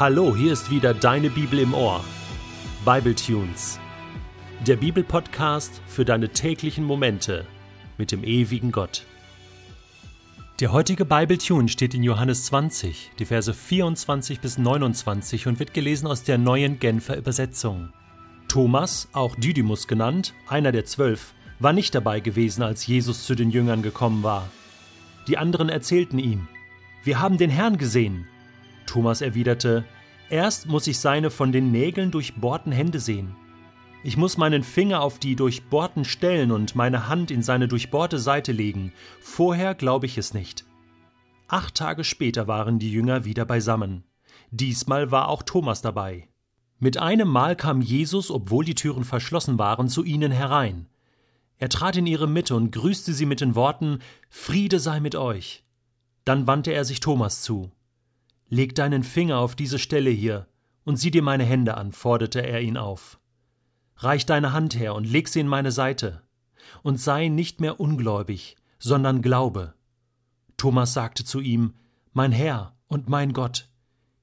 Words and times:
Hallo, 0.00 0.34
hier 0.34 0.54
ist 0.54 0.70
wieder 0.70 0.94
deine 0.94 1.28
Bibel 1.28 1.58
im 1.58 1.74
Ohr. 1.74 2.02
Bible 2.86 3.14
Tunes. 3.14 3.78
Der 4.66 4.76
Bibelpodcast 4.76 5.82
für 5.86 6.06
deine 6.06 6.30
täglichen 6.30 6.86
Momente 6.86 7.46
mit 7.98 8.10
dem 8.10 8.24
ewigen 8.24 8.72
Gott. 8.72 9.04
Der 10.58 10.72
heutige 10.72 11.04
Bible 11.04 11.36
Tune 11.36 11.68
steht 11.68 11.92
in 11.92 12.02
Johannes 12.02 12.46
20, 12.46 13.10
die 13.18 13.26
Verse 13.26 13.52
24 13.52 14.40
bis 14.40 14.56
29 14.56 15.46
und 15.46 15.58
wird 15.58 15.74
gelesen 15.74 16.06
aus 16.06 16.22
der 16.22 16.38
neuen 16.38 16.78
Genfer 16.78 17.18
Übersetzung. 17.18 17.92
Thomas, 18.48 19.06
auch 19.12 19.36
Didymus 19.36 19.86
genannt, 19.86 20.32
einer 20.48 20.72
der 20.72 20.86
zwölf, 20.86 21.34
war 21.58 21.74
nicht 21.74 21.94
dabei 21.94 22.20
gewesen, 22.20 22.62
als 22.62 22.86
Jesus 22.86 23.26
zu 23.26 23.34
den 23.34 23.50
Jüngern 23.50 23.82
gekommen 23.82 24.22
war. 24.22 24.48
Die 25.28 25.36
anderen 25.36 25.68
erzählten 25.68 26.18
ihm, 26.18 26.48
wir 27.04 27.20
haben 27.20 27.36
den 27.36 27.50
Herrn 27.50 27.76
gesehen. 27.76 28.26
Thomas 28.90 29.20
erwiderte, 29.20 29.84
Erst 30.30 30.66
muss 30.66 30.88
ich 30.88 30.98
seine 30.98 31.30
von 31.30 31.52
den 31.52 31.70
Nägeln 31.70 32.10
durchbohrten 32.10 32.72
Hände 32.72 32.98
sehen. 32.98 33.36
Ich 34.02 34.16
muss 34.16 34.36
meinen 34.36 34.64
Finger 34.64 35.00
auf 35.00 35.20
die 35.20 35.36
durchbohrten 35.36 36.04
Stellen 36.04 36.50
und 36.50 36.74
meine 36.74 37.06
Hand 37.06 37.30
in 37.30 37.40
seine 37.42 37.68
durchbohrte 37.68 38.18
Seite 38.18 38.50
legen. 38.50 38.92
Vorher 39.20 39.76
glaube 39.76 40.06
ich 40.06 40.18
es 40.18 40.34
nicht. 40.34 40.64
Acht 41.46 41.76
Tage 41.76 42.02
später 42.02 42.48
waren 42.48 42.80
die 42.80 42.90
Jünger 42.90 43.24
wieder 43.24 43.44
beisammen. 43.44 44.02
Diesmal 44.50 45.12
war 45.12 45.28
auch 45.28 45.44
Thomas 45.44 45.82
dabei. 45.82 46.28
Mit 46.80 46.98
einem 46.98 47.28
Mal 47.28 47.54
kam 47.54 47.82
Jesus, 47.82 48.28
obwohl 48.28 48.64
die 48.64 48.74
Türen 48.74 49.04
verschlossen 49.04 49.56
waren, 49.56 49.88
zu 49.88 50.02
ihnen 50.02 50.32
herein. 50.32 50.88
Er 51.58 51.68
trat 51.68 51.96
in 51.96 52.08
ihre 52.08 52.26
Mitte 52.26 52.56
und 52.56 52.72
grüßte 52.72 53.12
sie 53.12 53.26
mit 53.26 53.40
den 53.40 53.54
Worten 53.54 54.00
Friede 54.30 54.80
sei 54.80 54.98
mit 54.98 55.14
euch. 55.14 55.64
Dann 56.24 56.48
wandte 56.48 56.72
er 56.72 56.84
sich 56.84 56.98
Thomas 56.98 57.42
zu. 57.42 57.70
Leg 58.52 58.74
deinen 58.74 59.04
Finger 59.04 59.38
auf 59.38 59.54
diese 59.54 59.78
Stelle 59.78 60.10
hier 60.10 60.48
und 60.82 60.96
sieh 60.96 61.12
dir 61.12 61.22
meine 61.22 61.44
Hände 61.44 61.76
an, 61.76 61.92
forderte 61.92 62.44
er 62.44 62.60
ihn 62.60 62.76
auf. 62.76 63.20
Reich 63.96 64.26
deine 64.26 64.52
Hand 64.52 64.76
her 64.76 64.96
und 64.96 65.04
leg 65.04 65.28
sie 65.28 65.38
in 65.38 65.46
meine 65.46 65.70
Seite. 65.70 66.22
Und 66.82 67.00
sei 67.00 67.28
nicht 67.28 67.60
mehr 67.60 67.78
ungläubig, 67.78 68.56
sondern 68.80 69.22
glaube. 69.22 69.74
Thomas 70.56 70.92
sagte 70.92 71.24
zu 71.24 71.38
ihm, 71.38 71.74
Mein 72.12 72.32
Herr 72.32 72.76
und 72.88 73.08
mein 73.08 73.32
Gott. 73.32 73.68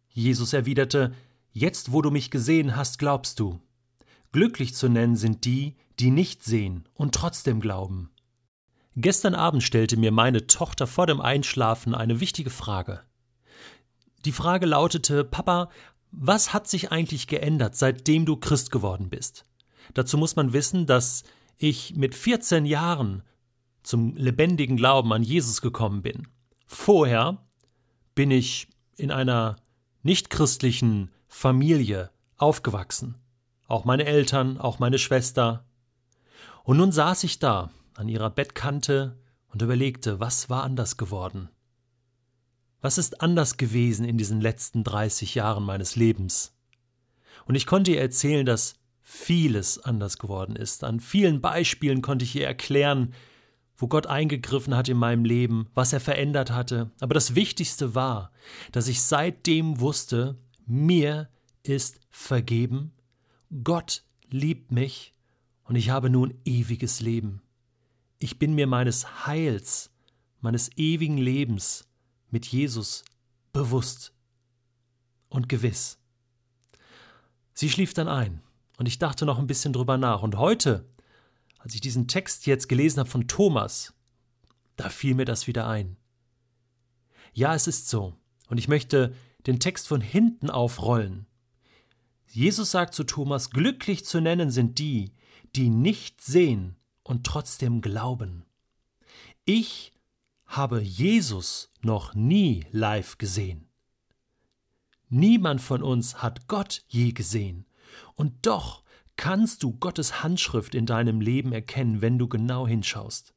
Jesus 0.10 0.52
erwiderte, 0.52 1.14
Jetzt, 1.54 1.94
wo 1.94 2.02
du 2.02 2.12
mich 2.12 2.30
gesehen 2.30 2.76
hast, 2.76 3.00
glaubst 3.00 3.40
du. 3.40 3.62
Glücklich 4.34 4.76
zu 4.76 4.90
nennen 4.90 5.16
sind 5.16 5.46
die, 5.46 5.78
die 6.00 6.12
nicht 6.12 6.44
sehen 6.44 6.88
und 6.94 7.16
trotzdem 7.16 7.62
glauben. 7.62 8.12
Gestern 8.96 9.36
Abend 9.36 9.64
stellte 9.64 9.96
mir 9.96 10.12
meine 10.12 10.48
Tochter 10.48 10.86
vor 10.86 11.08
dem 11.08 11.22
Einschlafen 11.22 11.96
eine 11.96 12.20
wichtige 12.20 12.50
Frage. 12.50 13.07
Die 14.26 14.32
Frage 14.32 14.66
lautete, 14.66 15.24
Papa, 15.24 15.70
was 16.12 16.54
hat 16.54 16.68
sich 16.68 16.92
eigentlich 16.92 17.28
geändert, 17.28 17.76
seitdem 17.76 18.26
du 18.26 18.38
Christ 18.38 18.72
geworden 18.72 19.10
bist? 19.10 19.46
Dazu 19.94 20.18
muss 20.18 20.36
man 20.36 20.54
wissen, 20.54 20.86
dass 20.86 21.24
ich 21.58 21.96
mit 21.96 22.16
14 22.16 22.66
Jahren 22.66 23.24
zum 23.84 24.16
lebendigen 24.16 24.78
Glauben 24.78 25.14
an 25.14 25.24
Jesus 25.24 25.62
gekommen 25.62 26.02
bin. 26.02 26.28
Vorher 26.66 27.38
bin 28.16 28.32
ich 28.32 28.68
in 28.96 29.12
einer 29.12 29.56
nichtchristlichen 30.04 31.12
Familie 31.28 32.12
aufgewachsen. 32.38 33.16
Auch 33.68 33.86
meine 33.86 34.06
Eltern, 34.06 34.58
auch 34.58 34.80
meine 34.80 34.98
Schwester. 34.98 35.66
Und 36.64 36.78
nun 36.78 36.92
saß 36.92 37.24
ich 37.24 37.40
da 37.40 37.72
an 37.96 38.08
ihrer 38.08 38.30
Bettkante 38.30 39.18
und 39.48 39.62
überlegte, 39.62 40.20
was 40.20 40.50
war 40.50 40.64
anders 40.64 40.98
geworden? 40.98 41.50
Was 42.82 42.98
ist 42.98 43.22
anders 43.22 43.58
gewesen 43.58 44.06
in 44.06 44.18
diesen 44.18 44.40
letzten 44.40 44.84
30 44.84 45.34
Jahren 45.36 45.64
meines 45.64 45.96
Lebens? 45.96 46.54
Und 47.46 47.56
ich 47.56 47.66
konnte 47.66 47.92
ihr 47.92 48.02
erzählen, 48.02 48.46
dass 48.46 48.76
vieles 49.02 49.80
anders 49.80 50.20
geworden 50.20 50.56
ist. 50.56 50.84
An 50.84 51.00
vielen 51.00 51.42
Beispielen 51.42 52.02
konnte 52.02 52.26
ich 52.26 52.36
ihr 52.36 52.46
erklären, 52.46 53.14
wo 53.78 53.88
Gott 53.88 54.06
eingegriffen 54.06 54.76
hat 54.76 54.90
in 54.90 54.98
meinem 54.98 55.24
Leben, 55.24 55.68
was 55.74 55.94
er 55.94 56.00
verändert 56.00 56.52
hatte. 56.52 56.92
Aber 57.00 57.14
das 57.14 57.34
Wichtigste 57.34 57.96
war, 57.96 58.32
dass 58.72 58.88
ich 58.88 59.02
seitdem 59.02 59.80
wusste, 59.80 60.38
mir 60.66 61.30
ist 61.64 62.00
vergeben, 62.10 62.92
Gott 63.64 64.04
liebt 64.30 64.72
mich 64.72 65.14
und 65.64 65.76
ich 65.76 65.90
habe 65.90 66.10
nun 66.10 66.34
ewiges 66.44 67.02
Leben. 67.02 67.42
Ich 68.20 68.40
bin 68.40 68.54
mir 68.54 68.68
meines 68.68 69.26
Heils, 69.26 69.92
meines 70.42 70.70
ewigen 70.76 71.18
Lebens 71.18 71.88
mit 72.30 72.46
Jesus 72.46 73.04
bewusst 73.54 74.14
und 75.30 75.50
gewiss. 75.50 76.00
Sie 77.54 77.70
schlief 77.70 77.94
dann 77.94 78.08
ein, 78.08 78.42
und 78.78 78.86
ich 78.86 79.00
dachte 79.00 79.26
noch 79.26 79.40
ein 79.40 79.48
bisschen 79.48 79.74
drüber 79.74 79.98
nach. 79.98 80.22
Und 80.22 80.38
heute, 80.38 80.88
als 81.58 81.74
ich 81.74 81.82
diesen 81.82 82.08
Text 82.08 82.46
jetzt 82.46 82.70
gelesen 82.70 83.00
habe 83.00 83.10
von 83.10 83.28
Thomas, 83.28 83.94
da 84.76 84.90
fiel 84.90 85.16
mir 85.16 85.26
das 85.26 85.48
wieder 85.48 85.68
ein. 85.68 85.98
Ja, 87.34 87.54
es 87.56 87.68
ist 87.68 87.90
so, 87.90 88.16
und 88.50 88.58
ich 88.58 88.68
möchte 88.68 89.14
den 89.48 89.60
Text 89.60 89.88
von 89.88 90.02
hinten 90.02 90.50
aufrollen. 90.50 91.26
Jesus 92.30 92.72
sagt 92.72 92.94
zu 92.94 93.04
Thomas, 93.04 93.50
glücklich 93.50 94.06
zu 94.06 94.22
nennen 94.22 94.52
sind 94.52 94.80
die, 94.80 95.12
die 95.56 95.70
nicht 95.70 96.22
sehen 96.22 96.76
und 97.04 97.26
trotzdem 97.26 97.82
glauben. 97.82 98.46
Ich 99.46 99.94
habe 100.48 100.82
Jesus 100.82 101.72
noch 101.82 102.16
nie 102.16 102.66
live 102.72 103.18
gesehen. 103.18 103.68
Niemand 105.10 105.62
von 105.62 105.84
uns 105.84 106.22
hat 106.22 106.48
Gott 106.48 106.84
je 106.88 107.12
gesehen. 107.12 107.66
Und 108.16 108.46
doch 108.46 108.84
kannst 109.16 109.64
du 109.64 109.74
Gottes 109.74 110.24
Handschrift 110.24 110.76
in 110.76 110.86
deinem 110.86 111.22
Leben 111.22 111.54
erkennen, 111.54 112.02
wenn 112.02 112.18
du 112.18 112.28
genau 112.28 112.68
hinschaust. 112.68 113.34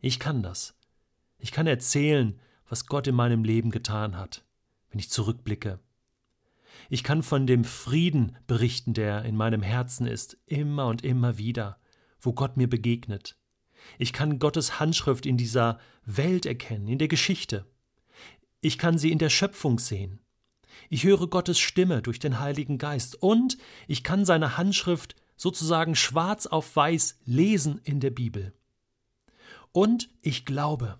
Ich 0.00 0.18
kann 0.18 0.42
das. 0.42 0.74
Ich 1.38 1.52
kann 1.52 1.66
erzählen, 1.66 2.38
was 2.68 2.86
Gott 2.86 3.06
in 3.06 3.14
meinem 3.14 3.44
Leben 3.44 3.70
getan 3.70 4.16
hat, 4.16 4.44
wenn 4.90 4.98
ich 4.98 5.10
zurückblicke. 5.10 5.80
Ich 6.88 7.04
kann 7.04 7.22
von 7.22 7.46
dem 7.46 7.64
Frieden 7.64 8.36
berichten, 8.46 8.94
der 8.94 9.24
in 9.24 9.36
meinem 9.36 9.62
Herzen 9.62 10.06
ist, 10.06 10.38
immer 10.46 10.86
und 10.86 11.04
immer 11.04 11.38
wieder, 11.38 11.78
wo 12.20 12.32
Gott 12.32 12.56
mir 12.56 12.68
begegnet. 12.68 13.36
Ich 13.98 14.12
kann 14.12 14.38
Gottes 14.38 14.80
Handschrift 14.80 15.26
in 15.26 15.36
dieser 15.36 15.78
Welt 16.04 16.46
erkennen, 16.46 16.88
in 16.88 16.98
der 16.98 17.08
Geschichte. 17.08 17.66
Ich 18.60 18.78
kann 18.78 18.98
sie 18.98 19.10
in 19.10 19.18
der 19.18 19.30
Schöpfung 19.30 19.78
sehen. 19.78 20.20
Ich 20.88 21.04
höre 21.04 21.26
Gottes 21.26 21.58
Stimme 21.58 22.02
durch 22.02 22.18
den 22.18 22.38
Heiligen 22.38 22.78
Geist 22.78 23.20
und 23.22 23.58
ich 23.86 24.02
kann 24.02 24.24
seine 24.24 24.56
Handschrift 24.56 25.16
sozusagen 25.36 25.94
schwarz 25.94 26.46
auf 26.46 26.76
weiß 26.76 27.18
lesen 27.24 27.80
in 27.84 28.00
der 28.00 28.10
Bibel. 28.10 28.52
Und 29.72 30.10
ich 30.20 30.44
glaube, 30.44 30.98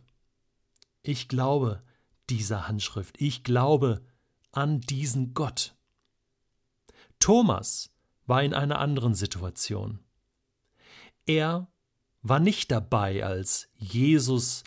ich 1.02 1.28
glaube 1.28 1.82
dieser 2.30 2.68
Handschrift, 2.68 3.20
ich 3.20 3.44
glaube 3.44 4.02
an 4.50 4.80
diesen 4.80 5.34
Gott. 5.34 5.74
Thomas 7.18 7.90
war 8.26 8.42
in 8.42 8.54
einer 8.54 8.78
anderen 8.78 9.14
Situation. 9.14 10.00
Er 11.26 11.71
war 12.22 12.40
nicht 12.40 12.70
dabei, 12.70 13.24
als 13.24 13.68
Jesus, 13.76 14.64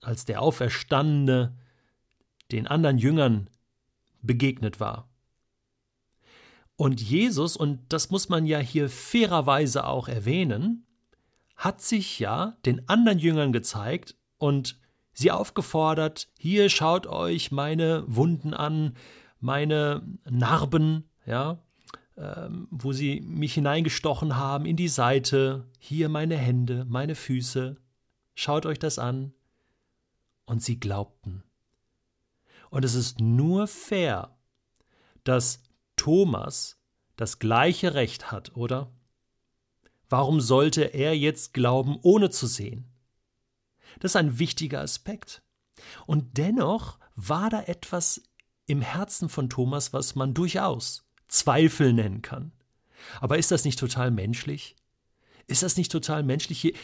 als 0.00 0.24
der 0.24 0.42
Auferstandene, 0.42 1.56
den 2.52 2.66
anderen 2.66 2.98
Jüngern 2.98 3.50
begegnet 4.22 4.80
war. 4.80 5.08
Und 6.76 7.00
Jesus, 7.00 7.56
und 7.56 7.80
das 7.92 8.10
muss 8.10 8.28
man 8.28 8.46
ja 8.46 8.58
hier 8.58 8.88
fairerweise 8.88 9.86
auch 9.86 10.08
erwähnen, 10.08 10.86
hat 11.56 11.82
sich 11.82 12.20
ja 12.20 12.56
den 12.64 12.88
anderen 12.88 13.18
Jüngern 13.18 13.52
gezeigt 13.52 14.16
und 14.38 14.78
sie 15.12 15.32
aufgefordert, 15.32 16.28
hier 16.38 16.70
schaut 16.70 17.08
euch 17.08 17.50
meine 17.50 18.04
Wunden 18.06 18.54
an, 18.54 18.96
meine 19.40 20.02
Narben, 20.24 21.10
ja, 21.26 21.58
wo 22.70 22.92
sie 22.92 23.20
mich 23.20 23.54
hineingestochen 23.54 24.36
haben 24.36 24.66
in 24.66 24.76
die 24.76 24.88
Seite, 24.88 25.68
hier 25.78 26.08
meine 26.08 26.36
Hände, 26.36 26.84
meine 26.88 27.14
Füße, 27.14 27.76
schaut 28.34 28.66
euch 28.66 28.78
das 28.78 28.98
an. 28.98 29.32
Und 30.44 30.62
sie 30.62 30.80
glaubten. 30.80 31.44
Und 32.70 32.84
es 32.84 32.94
ist 32.94 33.20
nur 33.20 33.66
fair, 33.66 34.36
dass 35.22 35.62
Thomas 35.96 36.80
das 37.16 37.38
gleiche 37.38 37.94
Recht 37.94 38.32
hat, 38.32 38.56
oder? 38.56 38.90
Warum 40.08 40.40
sollte 40.40 40.84
er 40.84 41.16
jetzt 41.16 41.52
glauben, 41.52 41.98
ohne 42.02 42.30
zu 42.30 42.46
sehen? 42.46 42.90
Das 44.00 44.12
ist 44.12 44.16
ein 44.16 44.38
wichtiger 44.38 44.80
Aspekt. 44.80 45.42
Und 46.06 46.38
dennoch 46.38 46.98
war 47.14 47.50
da 47.50 47.62
etwas 47.62 48.22
im 48.66 48.80
Herzen 48.80 49.28
von 49.28 49.50
Thomas, 49.50 49.92
was 49.92 50.14
man 50.14 50.34
durchaus 50.34 51.07
Zweifel 51.28 51.92
nennen 51.92 52.22
kann. 52.22 52.52
Aber 53.20 53.38
ist 53.38 53.50
das 53.50 53.64
nicht 53.64 53.78
total 53.78 54.10
menschlich? 54.10 54.76
Ist 55.48 55.62
das 55.62 55.78
nicht 55.78 55.90
total 55.90 56.22
menschlich? 56.24 56.74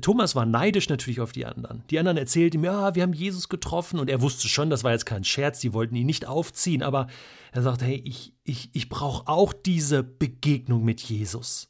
Thomas 0.00 0.34
war 0.34 0.46
neidisch 0.46 0.88
natürlich 0.88 1.20
auf 1.20 1.32
die 1.32 1.44
anderen. 1.44 1.84
Die 1.90 1.98
anderen 1.98 2.16
erzählten 2.16 2.56
ihm, 2.56 2.64
ja, 2.64 2.94
wir 2.94 3.02
haben 3.02 3.12
Jesus 3.12 3.50
getroffen 3.50 4.00
und 4.00 4.08
er 4.08 4.22
wusste 4.22 4.48
schon, 4.48 4.70
das 4.70 4.82
war 4.82 4.92
jetzt 4.92 5.04
kein 5.04 5.24
Scherz, 5.24 5.60
die 5.60 5.74
wollten 5.74 5.94
ihn 5.94 6.06
nicht 6.06 6.26
aufziehen, 6.26 6.82
aber 6.82 7.08
er 7.52 7.62
sagte, 7.62 7.84
hey, 7.84 8.00
ich, 8.04 8.32
ich, 8.44 8.70
ich 8.72 8.88
brauche 8.88 9.28
auch 9.28 9.52
diese 9.52 10.02
Begegnung 10.02 10.84
mit 10.84 11.02
Jesus. 11.02 11.68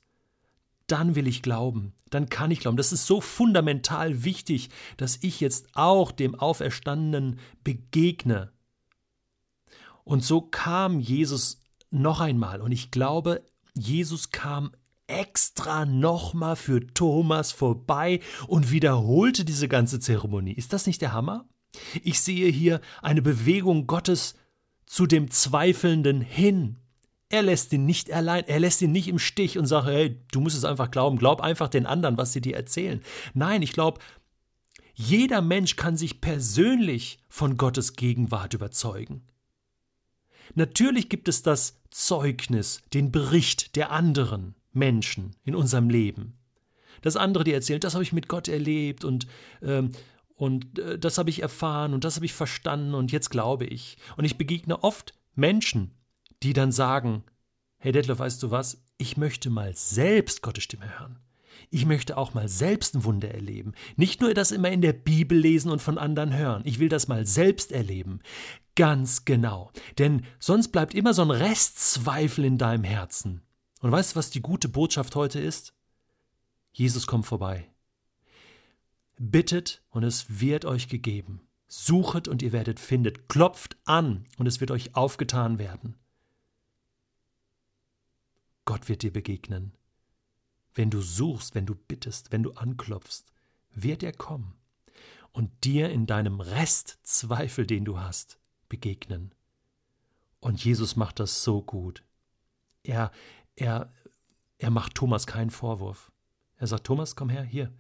Dann 0.87 1.17
will 1.17 1.27
ich 1.27 1.43
glauben, 1.43 1.93
dann 2.09 2.29
kann 2.29 2.53
ich 2.53 2.61
glauben. 2.61 2.77
Das 2.77 2.93
ist 2.93 3.07
so 3.07 3.21
fundamental 3.21 4.23
wichtig, 4.23 4.71
dass 4.97 5.19
ich 5.21 5.41
jetzt 5.41 5.67
auch 5.75 6.13
dem 6.13 6.37
Auferstandenen 6.37 7.41
begegne. 7.65 8.53
Und 10.05 10.25
so 10.25 10.41
kam 10.41 11.01
Jesus 11.01 11.61
noch 11.91 12.21
einmal. 12.21 12.61
Und 12.61 12.73
ich 12.73 12.91
glaube, 12.91 13.43
Jesus 13.75 14.31
kam 14.31 14.73
extra 15.07 15.87
nochmal 15.87 16.57
für 16.57 16.87
Thomas 16.87 17.51
vorbei 17.51 18.21
und 18.47 18.71
wiederholte 18.71 19.45
diese 19.45 19.69
ganze 19.69 20.01
Zeremonie. 20.01 20.53
Ist 20.53 20.73
das 20.73 20.87
nicht 20.87 21.01
der 21.01 21.13
Hammer? 21.13 21.47
Ich 22.03 22.21
sehe 22.21 22.51
hier 22.51 22.81
eine 23.03 23.23
Bewegung 23.23 23.87
Gottes 23.87 24.35
zu 24.87 25.07
dem 25.07 25.31
Zweifelnden 25.31 26.21
hin. 26.21 26.77
Er 27.31 27.43
lässt 27.43 27.73
ihn 27.73 27.85
nicht 27.85 28.11
allein, 28.11 28.45
er 28.47 28.59
lässt 28.59 28.81
ihn 28.81 28.93
nicht 28.93 29.09
im 29.09 29.19
Stich 29.19 29.59
und 29.59 29.67
sagt, 29.67 29.87
hey, 29.87 30.19
du 30.33 30.41
musst 30.41 30.57
es 30.57 30.65
einfach 30.65 30.91
glauben, 30.91 31.19
glaub 31.19 31.43
einfach 31.43 31.69
den 31.69 31.85
anderen, 31.85 32.17
was 32.17 32.33
sie 32.33 32.41
dir 32.41 32.57
erzählen. 32.57 33.03
Nein, 33.35 33.61
ich 33.61 33.73
glaube, 33.73 34.01
jeder 34.95 35.43
Mensch 35.43 35.77
kann 35.77 35.97
sich 35.97 36.21
persönlich 36.21 37.19
von 37.29 37.57
Gottes 37.57 37.95
Gegenwart 37.95 38.55
überzeugen. 38.55 39.23
Natürlich 40.55 41.09
gibt 41.09 41.29
es 41.29 41.43
das 41.43 41.81
Zeugnis, 41.91 42.83
den 42.95 43.13
Bericht 43.13 43.77
der 43.77 43.91
anderen 43.91 44.55
Menschen 44.73 45.37
in 45.45 45.55
unserem 45.55 45.91
Leben. 45.91 46.39
Das 47.03 47.17
andere, 47.17 47.45
die 47.45 47.53
erzählen, 47.53 47.81
das 47.81 47.95
habe 47.95 48.03
ich 48.03 48.13
mit 48.13 48.29
Gott 48.29 48.49
erlebt 48.49 49.05
und, 49.05 49.27
ähm, 49.63 49.93
und 50.35 50.79
äh, 50.79 50.99
das 50.99 51.19
habe 51.19 51.31
ich 51.31 51.43
erfahren 51.43 51.95
und 51.95 52.05
das 52.05 52.17
habe 52.17 52.27
ich 52.27 52.33
verstanden 52.33 52.95
und 52.95 53.13
jetzt 53.13 53.31
glaube 53.31 53.67
ich. 53.67 53.99
Und 54.17 54.25
ich 54.25 54.37
begegne 54.37 54.83
oft 54.83 55.15
Menschen, 55.35 55.93
die 56.43 56.53
dann 56.53 56.73
sagen, 56.73 57.25
hey 57.79 57.93
Detlef, 57.93 58.19
weißt 58.19 58.43
du 58.43 58.51
was, 58.51 58.85
ich 58.99 59.17
möchte 59.17 59.51
mal 59.51 59.75
selbst 59.75 60.43
Gottes 60.43 60.65
Stimme 60.65 60.99
hören. 60.99 61.19
Ich 61.71 61.87
möchte 61.87 62.17
auch 62.17 62.35
mal 62.35 62.49
selbst 62.49 62.95
ein 62.95 63.05
Wunder 63.05 63.31
erleben. 63.31 63.73
Nicht 63.97 64.21
nur 64.21 64.35
das 64.35 64.51
immer 64.51 64.71
in 64.71 64.81
der 64.81 64.93
Bibel 64.93 65.39
lesen 65.39 65.71
und 65.71 65.83
von 65.83 65.99
anderen 65.99 66.35
hören. 66.35 66.63
Ich 66.65 66.79
will 66.79 66.89
das 66.89 67.09
mal 67.09 67.27
selbst 67.27 67.73
erleben. 67.73 68.21
Ganz 68.75 69.25
genau. 69.25 69.73
Denn 69.99 70.25
sonst 70.39 70.69
bleibt 70.69 70.95
immer 70.95 71.15
so 71.15 71.23
ein 71.23 71.31
Restzweifel 71.31 72.45
in 72.45 72.59
deinem 72.59 72.85
Herzen. 72.85 73.43
Und 73.81 73.93
weißt 73.93 74.13
du, 74.13 74.17
was 74.17 74.31
die 74.31 74.41
gute 74.41 74.69
Botschaft 74.69 75.17
heute 75.17 75.41
ist? 75.41 75.75
Jesus 76.73 77.07
kommt 77.07 77.27
vorbei. 77.27 77.69
Bittet 79.19 79.83
und 79.91 80.05
es 80.05 80.41
wird 80.41 80.65
euch 80.65 80.89
gegeben. 80.89 81.41
Suchet 81.67 82.29
und 82.29 82.41
ihr 82.41 82.53
werdet 82.53 82.81
findet. 82.81 83.29
Klopft 83.29 83.77
an 83.85 84.27
und 84.39 84.47
es 84.47 84.61
wird 84.61 84.71
euch 84.71 84.95
aufgetan 84.95 85.59
werden. 85.59 85.97
Gott 88.65 88.89
wird 88.89 89.03
dir 89.03 89.13
begegnen. 89.13 89.73
Wenn 90.79 90.91
du 90.91 91.01
suchst, 91.01 91.57
wenn 91.57 91.67
du 91.67 91.75
bittest, 91.75 92.31
wenn 92.31 92.45
du 92.45 92.53
anklopfst, 92.53 93.25
wird 93.75 94.05
er 94.05 94.13
kommen 94.13 94.55
und 95.33 95.65
dir 95.65 95.91
in 95.91 96.07
deinem 96.07 96.39
Restzweifel, 96.39 97.67
den 97.67 97.85
du 97.85 97.99
hast, 97.99 98.39
begegnen. 98.69 99.35
Und 100.39 100.65
Jesus 100.65 100.95
macht 100.95 101.19
das 101.19 101.43
so 101.43 101.63
gut. 101.63 102.05
Er, 102.85 103.11
er, 103.57 103.93
er 104.59 104.71
macht 104.71 104.95
Thomas 104.95 105.27
keinen 105.27 105.51
Vorwurf. 105.51 106.13
Er 106.59 106.69
sagt, 106.69 106.85
Thomas, 106.85 107.17
komm 107.17 107.29
her, 107.29 107.43
hier, 107.43 107.75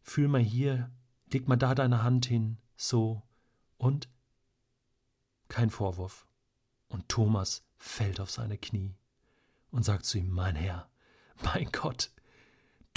fühl 0.00 0.28
mal 0.28 0.40
hier, 0.40 0.92
leg 1.32 1.48
mal 1.48 1.56
da 1.56 1.74
deine 1.74 2.04
Hand 2.04 2.26
hin, 2.26 2.58
so, 2.76 3.20
und 3.78 4.08
kein 5.48 5.70
Vorwurf. 5.70 6.24
Und 6.86 7.08
Thomas 7.08 7.64
fällt 7.78 8.20
auf 8.20 8.30
seine 8.30 8.58
Knie 8.58 8.94
und 9.72 9.82
sagt 9.82 10.04
zu 10.04 10.18
ihm, 10.18 10.30
mein 10.30 10.54
Herr, 10.54 10.88
mein 11.42 11.72
Gott, 11.72 12.12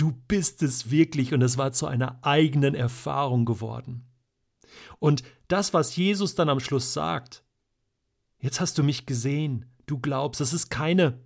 du 0.01 0.13
bist 0.27 0.63
es 0.63 0.89
wirklich 0.89 1.31
und 1.31 1.43
es 1.43 1.59
war 1.59 1.73
zu 1.73 1.85
einer 1.85 2.17
eigenen 2.23 2.73
Erfahrung 2.73 3.45
geworden. 3.45 4.07
Und 4.97 5.21
das, 5.47 5.75
was 5.75 5.95
Jesus 5.95 6.33
dann 6.33 6.49
am 6.49 6.59
Schluss 6.59 6.91
sagt, 6.91 7.43
jetzt 8.39 8.59
hast 8.59 8.79
du 8.79 8.83
mich 8.83 9.05
gesehen, 9.05 9.71
du 9.85 9.99
glaubst, 9.99 10.41
das 10.41 10.53
ist 10.53 10.71
keine, 10.71 11.19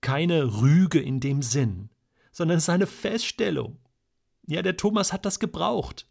keine 0.00 0.60
Rüge 0.60 0.98
in 0.98 1.20
dem 1.20 1.42
Sinn, 1.42 1.90
sondern 2.32 2.58
es 2.58 2.64
ist 2.64 2.70
eine 2.70 2.88
Feststellung. 2.88 3.78
Ja, 4.48 4.62
der 4.62 4.76
Thomas 4.76 5.12
hat 5.12 5.24
das 5.24 5.38
gebraucht, 5.38 6.08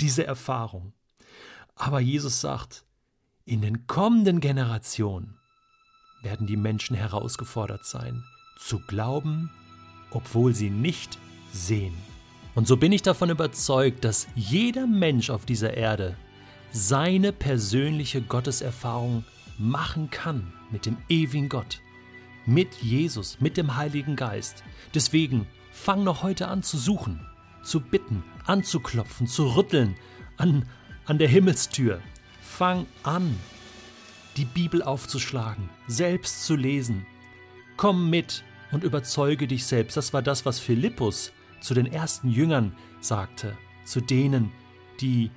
diese 0.00 0.24
Erfahrung. 0.24 0.92
Aber 1.74 1.98
Jesus 1.98 2.40
sagt, 2.40 2.84
in 3.44 3.62
den 3.62 3.88
kommenden 3.88 4.38
Generationen 4.38 5.40
werden 6.22 6.46
die 6.46 6.56
Menschen 6.56 6.94
herausgefordert 6.94 7.84
sein, 7.84 8.22
zu 8.58 8.78
glauben, 8.86 9.50
obwohl 10.10 10.54
sie 10.54 10.70
nicht 10.70 11.18
sehen. 11.52 11.94
Und 12.54 12.66
so 12.66 12.76
bin 12.76 12.92
ich 12.92 13.02
davon 13.02 13.30
überzeugt, 13.30 14.04
dass 14.04 14.26
jeder 14.34 14.86
Mensch 14.86 15.30
auf 15.30 15.46
dieser 15.46 15.74
Erde 15.74 16.16
seine 16.72 17.32
persönliche 17.32 18.22
Gotteserfahrung 18.22 19.24
machen 19.58 20.10
kann 20.10 20.52
mit 20.70 20.86
dem 20.86 20.96
ewigen 21.08 21.48
Gott, 21.48 21.80
mit 22.46 22.74
Jesus, 22.76 23.40
mit 23.40 23.56
dem 23.56 23.76
Heiligen 23.76 24.16
Geist. 24.16 24.64
Deswegen 24.94 25.46
fang 25.70 26.04
noch 26.04 26.22
heute 26.22 26.48
an 26.48 26.62
zu 26.62 26.78
suchen, 26.78 27.26
zu 27.62 27.80
bitten, 27.80 28.22
anzuklopfen, 28.46 29.26
zu 29.26 29.56
rütteln 29.56 29.96
an, 30.36 30.66
an 31.04 31.18
der 31.18 31.28
Himmelstür. 31.28 32.00
Fang 32.42 32.86
an, 33.02 33.38
die 34.36 34.44
Bibel 34.44 34.82
aufzuschlagen, 34.82 35.68
selbst 35.86 36.44
zu 36.44 36.56
lesen. 36.56 37.06
Komm 37.76 38.10
mit 38.10 38.44
und 38.72 38.84
überzeuge 38.84 39.46
dich 39.46 39.66
selbst. 39.66 39.96
Das 39.96 40.12
war 40.12 40.22
das, 40.22 40.46
was 40.46 40.58
Philippus 40.58 41.32
zu 41.60 41.74
den 41.74 41.86
ersten 41.86 42.30
Jüngern 42.30 42.74
sagte, 43.00 43.56
zu 43.84 44.00
denen, 44.00 44.52
die 45.00 45.30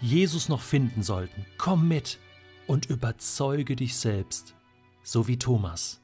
Jesus 0.00 0.48
noch 0.48 0.60
finden 0.60 1.02
sollten. 1.02 1.46
Komm 1.58 1.88
mit 1.88 2.18
und 2.66 2.86
überzeuge 2.86 3.76
dich 3.76 3.96
selbst, 3.96 4.54
so 5.02 5.28
wie 5.28 5.38
Thomas. 5.38 6.02